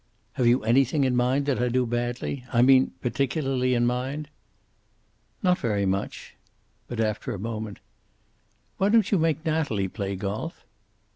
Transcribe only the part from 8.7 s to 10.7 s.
"Why don't you make Natalie play golf?"